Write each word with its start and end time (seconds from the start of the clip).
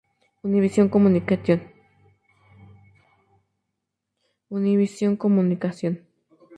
Univision 0.41 0.89
Communication 0.89 1.61